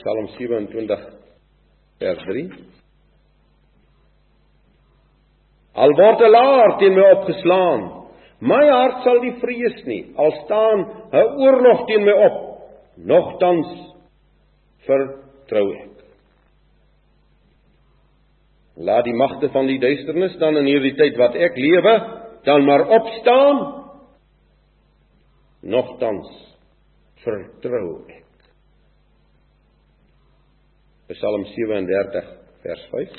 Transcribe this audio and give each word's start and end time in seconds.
Psalm 0.00 0.28
27 0.38 0.96
vers 2.00 2.20
3. 2.24 2.44
Al 5.76 5.92
word 5.98 6.22
'n 6.24 6.32
laar 6.32 6.78
teen 6.78 6.94
my 6.96 7.04
opgeslaan, 7.16 7.82
my 8.40 8.64
hart 8.68 9.04
sal 9.04 9.20
nie 9.20 9.34
vrees 9.42 9.84
nie. 9.84 10.04
Al 10.16 10.32
staan 10.44 10.78
'n 11.12 11.26
oorlog 11.44 11.86
teen 11.86 12.04
my 12.04 12.14
op, 12.28 12.38
nogtans 12.96 13.68
vertrou 14.88 15.66
ek. 15.76 15.96
Laat 18.76 19.04
die 19.04 19.14
magte 19.14 19.50
van 19.52 19.66
die 19.66 19.78
duisternis 19.78 20.38
dan 20.38 20.56
in 20.56 20.64
hierdie 20.66 20.96
tyd 20.96 21.16
wat 21.16 21.34
ek 21.34 21.56
lewe, 21.56 21.94
dan 22.44 22.64
maar 22.64 22.88
opstaan. 22.88 23.84
Nogtans 25.62 26.56
vertrou 27.20 28.08
ek. 28.08 28.29
Psalm 31.10 31.44
37 31.44 32.28
vers 32.62 32.82
5. 32.90 33.14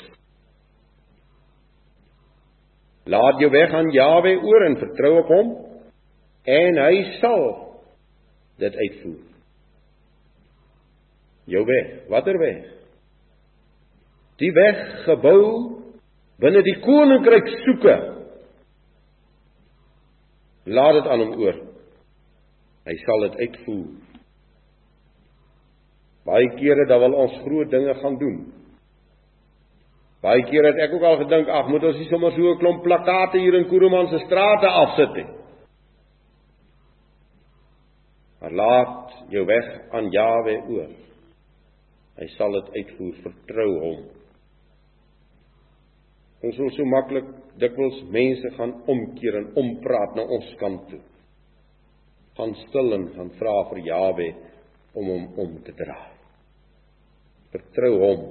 Laat 3.04 3.40
jou 3.42 3.50
weg 3.50 3.74
aan 3.74 3.90
Jawe 3.92 4.32
oor 4.40 4.64
en 4.64 4.78
vertrou 4.80 5.12
op 5.20 5.32
hom 5.34 5.50
en 6.48 6.78
hy 6.80 7.02
sal 7.18 7.44
dit 8.62 8.78
uitvoer. 8.78 9.20
Jou 11.52 11.64
weg, 11.66 11.90
watter 12.08 12.38
weg? 12.38 12.62
Die 14.40 14.52
weg 14.56 14.80
gebou 15.04 15.42
binne 16.40 16.62
die 16.64 16.78
koninkryk 16.80 17.50
soeke. 17.66 17.96
Laat 20.70 20.96
dit 21.00 21.10
aan 21.10 21.26
hom 21.26 21.36
oor. 21.42 21.60
Hy 22.88 22.96
sal 23.04 23.28
dit 23.28 23.38
uitvoer. 23.44 24.11
Baie 26.26 26.48
kere 26.58 26.86
dan 26.86 27.00
wil 27.02 27.16
ons 27.24 27.38
groot 27.42 27.70
dinge 27.70 27.94
gaan 27.98 28.18
doen. 28.18 28.38
Baie 30.22 30.44
kere 30.46 30.70
het 30.70 30.84
ek 30.84 30.94
ook 30.94 31.02
al 31.06 31.18
gedink, 31.24 31.48
ag, 31.50 31.68
moet 31.68 31.82
ons 31.88 31.98
nie 31.98 32.08
sommer 32.10 32.30
so 32.30 32.52
'n 32.52 32.58
klomp 32.58 32.82
plakate 32.82 33.38
hier 33.38 33.54
in 33.54 33.68
Kuruman 33.68 34.08
se 34.08 34.18
strate 34.26 34.68
afsit 34.68 35.14
nie. 35.14 35.26
Maar 38.40 38.50
laat 38.50 39.12
jou 39.30 39.46
weg 39.46 39.66
aan 39.90 40.10
Jawe 40.10 40.56
oor. 40.68 40.90
Hy 42.18 42.26
sal 42.26 42.52
dit 42.52 42.70
uitvoer, 42.76 43.14
vertrou 43.22 43.70
hom. 43.80 44.00
Ons 46.42 46.58
wil 46.58 46.70
so 46.70 46.84
maklik 46.84 47.28
dikwels 47.58 48.02
mense 48.10 48.50
gaan 48.56 48.72
omkeer 48.86 49.36
en 49.36 49.52
ompraat 49.54 50.14
na 50.14 50.22
ons 50.22 50.54
kant 50.58 50.88
toe. 50.88 51.00
Gaan 52.36 52.54
stil 52.54 52.92
en 52.92 53.08
gaan 53.14 53.30
vra 53.38 53.56
vir 53.70 53.78
Jawe 53.78 54.28
om 54.94 55.08
hom 55.08 55.26
om 55.38 55.56
te 55.64 55.74
draai. 55.76 56.12
Vertrou 57.52 57.92
hom 58.00 58.22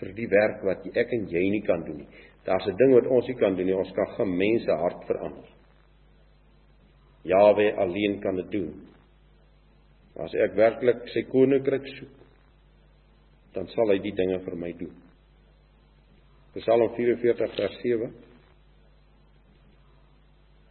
vir 0.00 0.12
die 0.16 0.28
werk 0.30 0.62
wat 0.64 0.86
ek 0.96 1.12
en 1.16 1.26
jy 1.30 1.42
nie 1.52 1.62
kan 1.66 1.84
doen 1.86 2.02
nie. 2.02 2.08
Daar's 2.44 2.66
'n 2.66 2.76
ding 2.76 2.94
wat 2.94 3.06
ons 3.06 3.26
nie 3.28 3.36
kan 3.36 3.56
doen 3.56 3.66
nie. 3.66 3.74
Ons 3.74 3.92
kan 3.92 4.06
geen 4.06 4.36
mense 4.36 4.72
hart 4.72 5.04
verander. 5.06 5.48
Jawe 7.22 7.76
alleen 7.76 8.20
kan 8.20 8.36
dit 8.36 8.50
doen. 8.50 8.88
As 10.16 10.34
ek 10.34 10.54
werklik 10.54 11.08
sy 11.08 11.22
koninkryk 11.22 11.86
soek, 11.86 12.16
dan 13.54 13.66
sal 13.68 13.88
hy 13.88 13.98
die 13.98 14.14
dinge 14.14 14.38
vir 14.40 14.56
my 14.56 14.72
doen. 14.72 14.94
Psalm 16.54 16.94
44 16.96 17.54
vers 17.56 17.78
7 17.82 18.10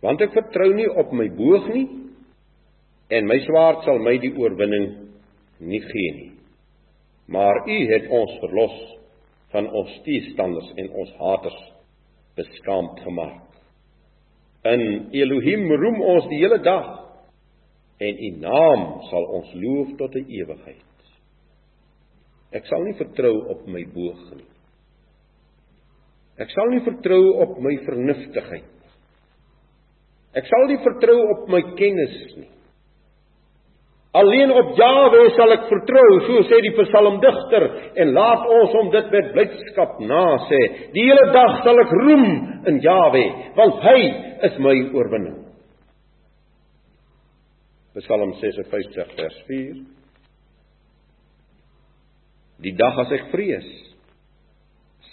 Want 0.04 0.22
ek 0.22 0.34
vertrou 0.36 0.74
nie 0.76 0.88
op 0.90 1.12
my 1.16 1.30
boog 1.36 1.70
nie 1.72 1.86
en 3.10 3.28
my 3.28 3.40
swaard 3.46 3.84
sal 3.86 4.00
my 4.06 4.16
die 4.22 4.34
oorwinning 4.38 4.88
nie 5.60 5.82
gee 5.82 6.12
nie. 6.16 6.32
Maar 7.30 7.64
U 7.70 7.78
het 7.94 8.08
ons 8.10 8.36
verlos 8.42 8.78
van 9.54 9.70
ons 9.74 9.96
teestanders 10.06 10.70
en 10.78 10.90
ons 11.02 11.14
haters 11.20 11.60
beskaamd 12.38 13.02
gemaak. 13.06 13.46
In 14.70 15.10
Elohim 15.16 15.70
roem 15.72 16.02
ons 16.02 16.28
die 16.30 16.42
hele 16.42 16.60
dag 16.66 16.90
en 18.00 18.22
U 18.28 18.30
naam 18.44 18.86
sal 19.10 19.26
ons 19.40 19.52
loof 19.54 19.98
tot 19.98 20.16
'n 20.16 20.30
ewigheid. 20.42 20.86
Ek 22.52 22.66
sal 22.66 22.82
nie 22.84 22.98
vertrou 22.98 23.36
op 23.54 23.68
my 23.68 23.84
boog 23.94 24.22
nie. 24.36 24.48
Ek 26.40 26.50
sal 26.50 26.72
nie 26.72 26.82
vertrou 26.82 27.22
op 27.44 27.58
my 27.60 27.76
vernuftigheid. 27.86 28.76
Ek 30.34 30.46
sal 30.48 30.68
nie 30.70 30.80
vertrou 30.86 31.18
op 31.34 31.50
my 31.52 31.62
kennis 31.76 32.16
nie. 32.38 32.50
Alleen 34.12 34.50
op 34.58 34.72
Jawe 34.74 35.20
sal 35.36 35.52
ek 35.54 35.68
vertrou, 35.70 36.06
so 36.26 36.42
sê 36.50 36.58
die 36.66 36.74
psalmdigter, 36.74 37.66
en 38.02 38.14
laat 38.16 38.48
ons 38.50 38.72
hom 38.74 38.88
dit 38.94 39.12
met 39.14 39.28
blydskap 39.36 40.00
nasê. 40.02 40.62
Die 40.96 41.04
hele 41.06 41.28
dag 41.36 41.60
sal 41.62 41.78
ek 41.84 41.92
roem 41.94 42.26
in 42.72 42.80
Jawe, 42.82 43.22
want 43.60 43.84
hy 43.86 44.00
is 44.48 44.58
my 44.66 44.74
oorwinning. 44.98 45.38
Psalm 48.00 48.34
56 48.40 49.14
vers 49.20 49.38
4. 49.46 49.78
Die 52.66 52.74
dag 52.80 52.98
as 53.04 53.14
ek 53.14 53.28
vrees, 53.34 53.68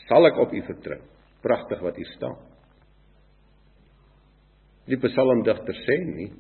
sal 0.07 0.29
ek 0.31 0.41
op 0.41 0.55
U 0.57 0.63
vertrou. 0.71 1.03
Pragtig 1.45 1.83
wat 1.85 1.99
hier 2.01 2.09
staan. 2.15 2.41
Die 4.89 4.99
psalmdigter 5.03 5.77
sê 5.83 5.99
nie 6.07 6.31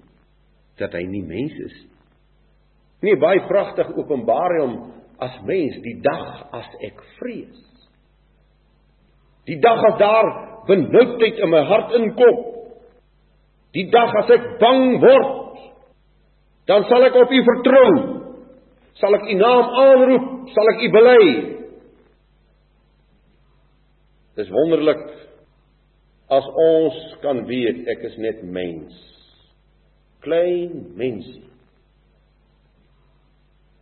dat 0.81 0.97
hy 0.97 1.05
nie 1.11 1.23
mens 1.27 1.61
is 1.67 1.77
nie. 1.83 1.96
Nee, 3.05 3.17
baie 3.21 3.43
pragtig 3.49 3.93
openbaar 3.99 4.55
hy 4.57 4.61
hom 4.65 4.77
as 5.23 5.37
mens 5.49 5.77
die 5.85 5.97
dag 6.05 6.47
as 6.57 6.69
ek 6.85 7.01
vrees. 7.19 7.63
Die 9.47 9.59
dag 9.63 9.83
as 9.91 9.99
daar 10.01 10.29
benoudheid 10.69 11.41
in 11.45 11.53
my 11.53 11.63
hart 11.69 11.93
inkom. 11.99 12.39
Die 13.77 13.87
dag 13.93 14.15
as 14.23 14.33
ek 14.33 14.47
bang 14.61 14.97
word, 15.03 15.35
dan 16.67 16.87
sal 16.89 17.05
ek 17.07 17.19
op 17.21 17.33
U 17.33 17.43
vertrou. 17.51 17.91
Sal 18.97 19.19
ek 19.19 19.29
U 19.29 19.37
naam 19.39 19.77
aanroep, 19.85 20.31
sal 20.57 20.73
ek 20.73 20.87
U 20.87 20.93
bely. 20.97 21.27
Dis 24.41 24.53
wonderlik 24.53 25.05
as 26.33 26.49
ons 26.61 26.97
kan 27.23 27.45
weet 27.49 27.85
ek 27.93 28.09
is 28.09 28.17
net 28.21 28.41
mens. 28.43 28.97
Klein 30.25 30.97
mensie 30.99 31.45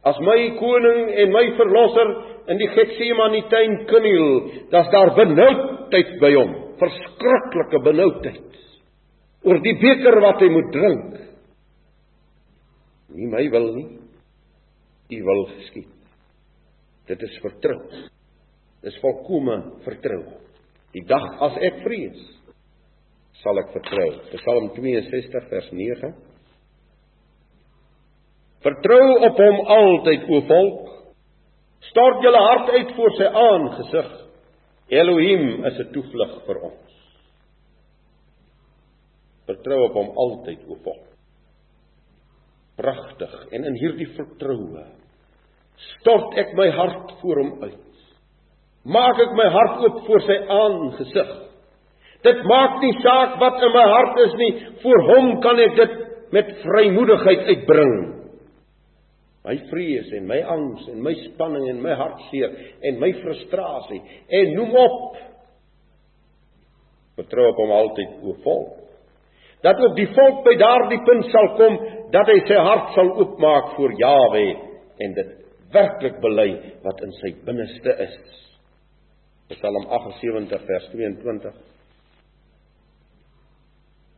As 0.04 0.19
my 0.20 0.41
koning 0.59 1.12
en 1.22 1.32
my 1.32 1.44
verlosser 1.56 2.10
in 2.53 2.60
die 2.60 2.69
Getsemane 2.75 3.41
tuin 3.53 3.78
kniel, 3.88 4.31
dan's 4.72 4.91
daar 4.92 5.15
benoudheid 5.16 6.19
by 6.20 6.32
hom, 6.37 6.53
verskriklike 6.81 7.81
benoudheid 7.87 8.50
oor 9.44 9.60
die 9.60 9.76
beker 9.76 10.16
wat 10.25 10.41
hy 10.41 10.48
moet 10.53 10.70
drink. 10.72 11.16
Nie 13.15 13.28
my 13.31 13.42
wil 13.53 13.69
nie, 13.76 13.88
u 15.12 15.19
wil 15.28 15.42
geskied. 15.53 15.91
Dit 17.09 17.21
is 17.26 17.34
vertrou. 17.44 17.76
Dis 18.84 18.97
volkome 19.03 19.59
vertrou. 19.84 20.22
Die 20.97 21.04
dag 21.09 21.26
as 21.44 21.59
ek 21.69 21.82
vrees, 21.84 22.22
sal 23.42 23.60
ek 23.60 23.75
vertrou. 23.76 24.09
Psalm 24.32 24.71
62 24.76 25.50
vers 25.50 25.69
9 25.76 26.12
Vertrou 28.65 29.09
op 29.29 29.41
hom 29.41 29.59
altyd 29.69 30.29
o 30.33 30.41
volk. 30.49 30.85
Stort 31.91 32.22
julle 32.25 32.41
hart 32.41 32.71
uit 32.72 32.95
voor 32.97 33.13
sy 33.19 33.27
aangesig. 33.28 34.13
Elohim 34.89 35.65
is 35.69 35.81
'n 35.81 35.93
toevlug 35.93 36.33
vir 36.47 36.61
ons. 36.71 36.95
Vertrou 39.47 39.81
op 39.84 39.93
hom 39.93 40.11
altyd 40.16 40.65
o 40.69 40.78
volk. 40.84 41.11
Pragtig 42.77 43.34
en 43.53 43.65
in 43.65 43.77
hierdie 43.77 44.09
vertroue 44.16 44.87
stort 45.77 46.39
ek 46.39 46.55
my 46.55 46.71
hart 46.71 47.13
voor 47.21 47.37
hom 47.37 47.63
uit. 47.63 47.93
Maak 48.84 49.21
ek 49.21 49.33
my 49.33 49.49
hart 49.49 49.84
oop 49.84 50.07
voor 50.07 50.21
sy 50.21 50.39
aangesig. 50.49 51.31
Dit 52.22 52.45
maak 52.45 52.81
nie 52.81 52.97
saak 53.03 53.39
wat 53.41 53.63
in 53.63 53.72
my 53.72 53.87
hart 53.89 54.19
is 54.19 54.34
nie, 54.34 54.53
voor 54.83 55.03
hom 55.03 55.41
kan 55.41 55.59
ek 55.59 55.77
dit 55.77 55.93
met 56.33 56.57
vrymoedigheid 56.63 57.41
uitbring 57.47 58.23
my 59.45 59.57
vrees 59.69 60.09
en 60.17 60.27
my 60.29 60.41
angs 60.55 60.87
en 60.89 61.03
my 61.05 61.13
spanning 61.27 61.69
en 61.69 61.83
my 61.85 61.95
hartseer 61.99 62.55
en 62.89 63.01
my 63.01 63.11
frustrasie 63.21 64.01
en 64.41 64.55
noem 64.57 64.77
op. 64.81 65.19
Vertrou 67.21 67.51
op 67.51 67.61
hom 67.63 67.75
altyd 67.77 68.17
o 68.25 68.37
volk. 68.47 68.81
Dat 69.65 69.81
ook 69.81 69.95
die 69.97 70.09
volk 70.13 70.43
by 70.45 70.57
daardie 70.61 71.01
punt 71.05 71.29
sal 71.33 71.51
kom 71.61 71.77
dat 72.13 72.33
hy 72.33 72.41
sy 72.49 72.63
hart 72.69 72.97
sal 72.97 73.13
oopmaak 73.13 73.75
voor 73.77 73.95
Jawe 74.01 74.47
en 75.05 75.15
dit 75.21 75.37
werklik 75.75 76.19
bely 76.23 76.49
wat 76.85 77.01
in 77.05 77.15
sy 77.21 77.35
binneste 77.45 77.95
is. 78.07 78.19
Psalm 79.53 79.87
78 79.93 80.69
vers 80.69 80.91
22 80.97 81.63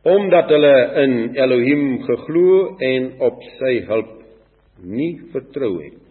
omdat 0.07 0.47
hulle 0.53 0.75
in 1.01 1.13
Elohim 1.35 1.97
geglo 2.05 2.77
en 2.79 3.09
op 3.27 3.41
sy 3.57 3.73
hulp 3.89 4.13
nie 4.83 5.13
vertrou 5.33 5.77
het 5.81 6.03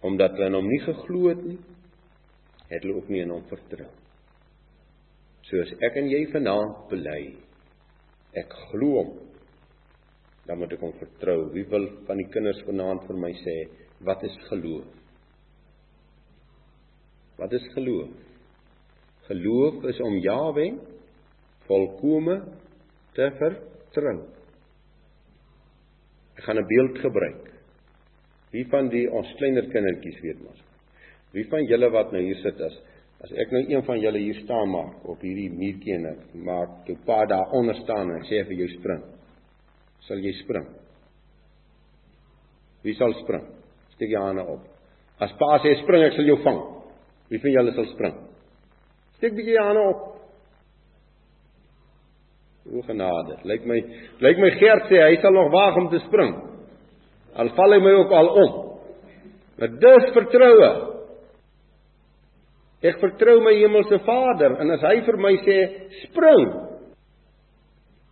omdat 0.00 0.32
hulle 0.32 0.48
in 0.48 0.56
hom 0.56 0.68
nie 0.70 0.80
geglo 0.80 1.26
het 1.28 1.40
nie, 1.44 1.58
het 2.70 2.84
hulle 2.86 2.96
ook 2.96 3.10
nie 3.12 3.20
in 3.20 3.32
hom 3.34 3.42
vertrou. 3.50 3.88
Soos 5.44 5.74
ek 5.84 5.98
en 6.00 6.08
jy 6.08 6.22
vanaand 6.32 6.86
bely, 6.88 7.18
ek 8.40 8.54
glo 8.70 8.94
hom. 8.96 9.10
Dan 10.46 10.62
moet 10.62 10.72
ek 10.72 10.86
hom 10.86 10.94
vertrou. 11.02 11.50
Wie 11.52 11.66
wil 11.68 11.84
van 12.08 12.20
die 12.22 12.28
kinders 12.32 12.62
vanaand 12.64 13.04
vir 13.10 13.20
my 13.20 13.32
sê 13.42 13.56
wat 14.08 14.24
is 14.24 14.36
geloof? 14.48 14.88
Wat 17.40 17.52
is 17.56 17.68
geloof? 17.74 18.16
Geloof 19.28 19.84
is 19.92 20.00
om 20.04 20.16
Jawe 20.24 20.66
volkome 21.68 22.40
te 23.14 23.28
vertrou. 23.38 24.18
Ek 26.40 26.46
gaan 26.46 26.56
'n 26.56 26.66
beeld 26.66 26.98
gebruik. 26.98 27.50
Wie 28.50 28.64
van 28.72 28.88
die 28.88 29.04
ons 29.12 29.28
kleiner 29.36 29.66
kindertjies 29.68 30.20
weet 30.24 30.40
mos? 30.40 30.62
Wie 31.36 31.44
van 31.50 31.66
julle 31.68 31.90
wat 31.92 32.12
nou 32.12 32.22
hier 32.22 32.40
sit 32.40 32.60
as 32.60 32.78
as 33.20 33.32
ek 33.32 33.50
nou 33.52 33.60
een 33.68 33.82
van 33.84 34.00
julle 34.00 34.18
hier 34.18 34.38
staan 34.40 34.70
maak 34.72 35.04
op 35.04 35.20
hierdie 35.20 35.50
muurtjie 35.52 35.94
en 35.94 36.16
maak 36.34 36.86
jou 36.88 36.96
pa 37.04 37.26
daar 37.26 37.52
onder 37.52 37.76
staan 37.82 38.10
en 38.10 38.22
sê 38.24 38.40
vir 38.48 38.56
jou 38.62 38.68
spring. 38.78 39.02
Sal 40.08 40.24
jy 40.24 40.32
spring? 40.32 40.66
Wie 42.82 42.94
sal 42.94 43.12
spring? 43.20 43.44
Steek 43.94 44.08
jou 44.08 44.22
hande 44.24 44.46
op. 44.48 44.64
As 45.20 45.32
pa 45.36 45.58
sê 45.60 45.74
spring, 45.82 46.06
ek 46.06 46.16
sal 46.16 46.24
jou 46.24 46.38
vang. 46.42 46.62
Wie 47.28 47.38
van 47.38 47.52
julle 47.52 47.74
sal 47.76 47.90
spring? 47.92 48.16
Steek 49.18 49.36
bietjie 49.36 49.58
jou 49.58 49.66
hande 49.66 49.84
op. 49.92 50.19
O 52.68 52.82
genade. 52.84 53.40
Lyk 53.44 53.64
my 53.64 53.78
lyk 54.20 54.38
my 54.38 54.50
Gert 54.60 54.90
sê 54.90 55.00
hy 55.00 55.16
sal 55.22 55.32
nog 55.32 55.48
waag 55.52 55.78
om 55.80 55.88
te 55.88 56.00
spring. 56.04 56.34
Al 57.40 57.52
val 57.56 57.72
hy 57.72 57.80
my 57.80 57.92
ook 58.02 58.12
al 58.12 58.28
om. 58.42 58.56
Maar 59.58 59.76
dis 59.80 60.10
vertroue. 60.16 60.70
Ek 62.84 63.00
vertrou 63.00 63.38
my 63.44 63.54
hemelse 63.56 64.00
Vader 64.04 64.58
en 64.60 64.74
as 64.76 64.84
hy 64.84 64.98
vir 65.08 65.20
my 65.20 65.32
sê 65.46 65.58
spring. 66.04 66.46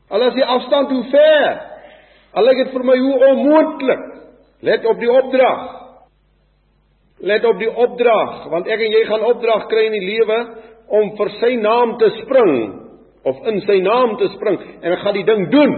Al 0.08 0.24
is 0.30 0.36
die 0.40 0.48
afstand 0.56 0.96
hoe 0.96 1.04
ver. 1.12 1.60
Al 2.32 2.48
lyk 2.48 2.64
dit 2.64 2.72
vir 2.72 2.88
my 2.88 2.96
hoe 3.04 3.14
onmoontlik. 3.28 4.04
Let 4.64 4.88
op 4.88 4.98
die 5.00 5.12
opdrag. 5.12 5.68
Let 7.20 7.44
op 7.44 7.60
die 7.60 7.70
opdrag 7.70 8.48
want 8.48 8.68
ek 8.70 8.80
en 8.80 8.96
jy 8.96 9.06
gaan 9.12 9.28
opdrag 9.28 9.68
kry 9.68 9.88
in 9.90 9.96
die 10.00 10.06
lewe 10.08 10.42
om 10.88 11.16
vir 11.20 11.36
sy 11.36 11.56
naam 11.60 11.98
te 12.00 12.14
spring 12.22 12.87
of 13.24 13.46
in 13.50 13.60
sy 13.66 13.78
naam 13.82 14.16
te 14.20 14.28
spring 14.36 14.58
en 14.82 14.92
ek 14.92 15.04
gaan 15.04 15.18
die 15.18 15.26
ding 15.28 15.46
doen 15.50 15.76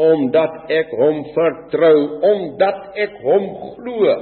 omdat 0.00 0.70
ek 0.72 0.92
hom 0.96 1.24
vertrou, 1.34 1.96
omdat 2.24 2.96
ek 2.96 3.18
hom 3.24 3.48
glo. 3.74 4.14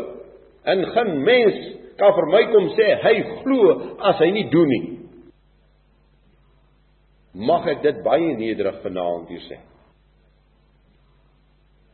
En 0.67 0.83
geen 0.95 1.13
mens 1.23 1.59
kan 2.01 2.15
vir 2.17 2.31
my 2.33 2.43
kom 2.53 2.71
sê 2.75 2.89
hy 3.05 3.15
glo 3.43 3.75
as 4.11 4.19
hy 4.23 4.31
nie 4.35 4.49
doen 4.51 4.73
nie. 4.73 4.85
Mag 7.49 7.69
ek 7.71 7.85
dit 7.85 8.01
baie 8.03 8.33
nederig 8.39 8.81
vanaand 8.83 9.31
hier 9.31 9.45
sê. 9.47 9.61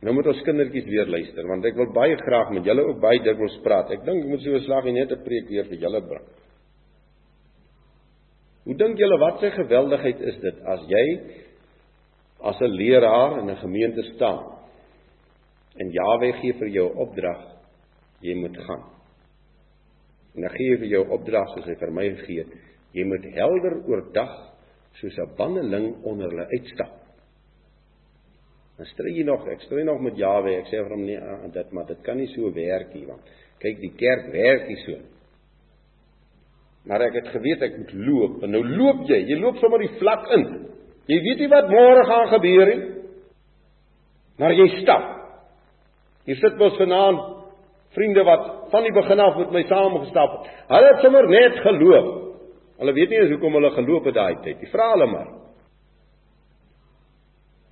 Nou 0.05 0.13
moet 0.13 0.27
ons 0.29 0.41
kindertjies 0.45 0.87
weer 0.89 1.09
luister 1.09 1.47
want 1.49 1.65
ek 1.65 1.77
wil 1.77 1.91
baie 1.93 2.17
graag 2.19 2.51
met 2.53 2.65
julle 2.67 2.83
ook 2.89 2.99
baie 3.01 3.21
dikwels 3.25 3.57
praat. 3.65 3.93
Ek 3.93 4.05
dink 4.05 4.23
ek 4.23 4.31
moet 4.33 4.43
so 4.43 4.53
'n 4.53 4.65
slagie 4.65 4.93
net 4.93 5.11
'n 5.11 5.23
preek 5.23 5.49
weer 5.49 5.65
vir 5.65 5.77
julle 5.77 6.01
bring. 6.01 6.25
Hoe 8.65 8.75
dink 8.75 8.97
julle 8.97 9.17
wat 9.21 9.39
sy 9.39 9.51
geweldigheid 9.53 10.21
is 10.25 10.37
dit 10.41 10.61
as 10.65 10.85
jy 10.89 11.05
as 12.41 12.61
'n 12.61 12.75
leraar 12.77 13.39
in 13.39 13.49
'n 13.49 13.61
gemeente 13.61 14.03
staan 14.15 14.57
en 15.77 15.91
Jawe 15.91 16.31
gee 16.41 16.53
vir 16.53 16.67
jou 16.67 16.87
opdrag 16.95 17.55
jy 18.21 18.35
moet 18.35 18.57
gaan. 18.57 18.83
En 20.35 20.43
hy 20.43 20.49
gee 20.49 20.77
vir 20.77 20.87
jou 20.87 21.03
opdrag 21.15 21.47
soos 21.53 21.65
hy 21.65 21.75
vir 21.75 21.91
my 21.91 22.09
gegee 22.09 22.43
het, 22.43 22.53
jy 22.93 23.03
moet 23.03 23.25
helder 23.35 23.77
oordag 23.87 24.35
soos 24.99 25.17
'n 25.17 25.35
banneling 25.37 26.03
onder 26.03 26.29
hulle 26.29 26.47
uitstap. 26.47 26.93
Dan 28.77 28.85
stry 28.85 29.11
jy 29.15 29.23
nog, 29.23 29.47
ek 29.47 29.61
stry 29.61 29.83
nog 29.83 30.01
met 30.01 30.17
Jawe, 30.17 30.57
ek 30.57 30.65
sê 30.65 30.83
vir 30.83 30.89
hom 30.89 31.05
nee, 31.05 31.17
ah, 31.17 31.51
dit 31.51 31.71
maar 31.71 31.85
dit 31.85 32.01
kan 32.03 32.17
nie 32.17 32.27
so 32.27 32.51
werk 32.51 32.93
nie 32.93 33.05
want 33.05 33.21
kyk 33.59 33.79
die 33.79 33.93
kerk 33.95 34.31
werk 34.33 34.67
nie 34.67 34.81
so. 34.85 34.99
Maar 36.85 37.07
ek 37.07 37.19
het 37.19 37.31
geweet 37.33 37.63
ek 37.65 37.77
moet 37.79 37.93
loop. 38.07 38.41
En 38.45 38.53
nou 38.53 38.61
loop 38.65 39.05
jy. 39.09 39.21
Jy 39.29 39.39
loop 39.41 39.57
sommer 39.61 39.81
die 39.81 39.93
vlak 39.99 40.27
in. 40.37 40.45
Jy 41.09 41.21
weet 41.21 41.41
nie 41.43 41.51
wat 41.51 41.71
môre 41.71 42.03
gaan 42.09 42.27
gebeur 42.33 42.71
nie. 42.71 42.81
Maar 44.41 44.53
jy 44.57 44.67
stap. 44.81 45.07
Hier 46.25 46.37
sit 46.41 46.57
mos 46.59 46.77
vanaand 46.77 47.23
vriende 47.95 48.25
wat 48.27 48.45
van 48.73 48.83
die 48.83 48.93
begin 48.93 49.21
af 49.23 49.37
met 49.39 49.51
my 49.55 49.63
saamgestap 49.69 50.37
het. 50.37 50.53
Hulle 50.69 50.91
het 50.91 51.03
sommer 51.05 51.27
net 51.31 51.59
geloop. 51.63 52.13
Hulle 52.81 52.93
weet 52.93 53.09
nie 53.09 53.19
eens 53.21 53.31
hoekom 53.31 53.55
hulle 53.55 53.71
geloop 53.77 54.09
het 54.09 54.17
daai 54.17 54.41
tyd. 54.43 54.63
Jy 54.65 54.71
vra 54.73 54.89
hulle 54.93 55.07
maar. 55.13 55.29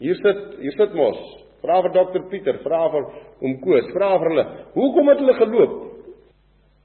Hier 0.03 0.15
sit 0.19 0.43
hier 0.61 0.77
sit 0.77 0.93
mos. 0.97 1.19
Vra 1.63 1.79
vir 1.85 1.93
dokter 1.95 2.25
Pieter, 2.31 2.57
vra 2.63 2.85
vir 2.91 3.05
oom 3.39 3.53
Koos, 3.63 3.85
vra 3.95 4.13
vir 4.19 4.33
hulle. 4.33 4.45
Hoekom 4.75 5.11
het 5.11 5.21
hulle 5.21 5.35
geloop? 5.39 5.75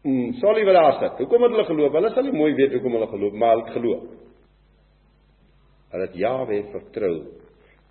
Mm, 0.09 0.39
sal 0.41 0.57
jy 0.57 0.65
wel 0.65 0.79
sit. 1.03 1.19
Hoekom 1.21 1.45
het 1.45 1.53
hulle 1.55 1.67
geloop? 1.69 1.97
Hulle 1.99 2.11
sal 2.15 2.25
nie 2.29 2.37
mooi 2.37 2.53
weet 2.57 2.77
hoekom 2.77 2.95
hulle 2.97 3.11
geloop, 3.11 3.35
maar 3.37 3.57
hulle 3.57 3.67
het 3.67 3.75
geloop. 3.77 4.07
Hulle 5.93 6.07
het 6.07 6.17
Jawe 6.17 6.61
vertrou. 6.73 7.17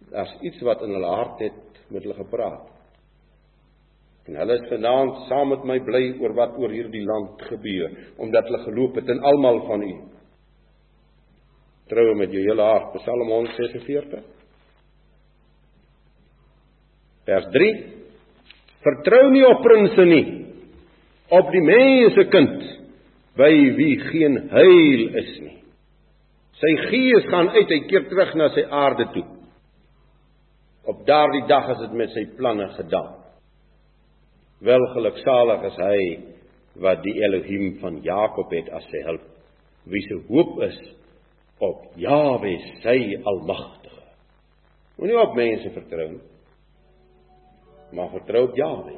Daar's 0.10 0.34
iets 0.48 0.64
wat 0.66 0.81
in 0.86 0.96
hulle 0.96 1.12
hart 1.12 1.44
het 1.46 1.81
met 1.92 2.06
hulle 2.06 2.18
gepraat. 2.18 2.72
En 4.28 4.40
hulle 4.42 4.58
is 4.58 4.69
vanaand 4.72 5.19
saam 5.28 5.52
met 5.54 5.68
my 5.68 5.78
bly 5.88 6.04
oor 6.24 6.34
wat 6.38 6.58
oor 6.60 6.74
hierdie 6.74 7.04
land 7.06 7.44
gebeur, 7.52 7.94
omdat 8.24 8.50
hulle 8.50 8.63
geloop 8.66 8.98
het 9.00 9.12
in 9.13 9.22
almal 9.24 9.62
van 9.68 9.86
u. 9.86 9.94
Trou 11.92 12.08
met 12.20 12.34
jou 12.34 12.42
hele 12.44 12.66
hart. 12.66 12.98
Psalm 12.98 13.30
146. 13.30 14.25
Vers 17.30 17.48
3. 17.54 17.72
Vertrou 18.88 19.24
nie 19.31 19.46
op 19.48 19.63
prinses 19.63 20.12
nie 20.16 20.37
op 21.33 21.51
die 21.51 21.63
mensekind 21.63 22.63
by 23.38 23.51
wie 23.77 23.96
geen 24.10 24.39
heil 24.51 25.03
is 25.19 25.34
nie. 25.43 25.57
Sy 26.57 26.72
gees 26.88 27.27
gaan 27.29 27.51
uit, 27.53 27.69
hy 27.69 27.81
keer 27.89 28.07
terug 28.10 28.34
na 28.39 28.50
sy 28.55 28.63
aarde 28.74 29.05
toe. 29.13 29.25
Op 30.88 31.03
daardie 31.05 31.43
dag 31.50 31.67
is 31.75 31.84
dit 31.84 31.98
met 32.00 32.13
sy 32.15 32.24
planne 32.38 32.69
gedaan. 32.77 33.17
Wel 34.65 34.88
geluksalig 34.96 35.67
is 35.69 35.81
hy 35.84 36.00
wat 36.81 37.03
die 37.03 37.13
Elohim 37.22 37.75
van 37.81 38.00
Jakob 38.05 38.53
het 38.55 38.72
as 38.74 38.88
sy 38.89 39.03
hulp. 39.05 39.27
Wie 39.88 40.01
se 40.07 40.17
hoop 40.29 40.57
is 40.65 40.79
op 41.63 41.86
Jahwe, 41.98 42.55
sy 42.84 42.98
almagtige. 43.29 44.03
Moenie 44.98 45.19
op 45.22 45.38
mense 45.38 45.72
vertrou 45.74 46.10
nie, 46.15 46.25
maar 47.98 48.13
vertrou 48.13 48.48
op 48.50 48.57
Jahwe. 48.57 48.98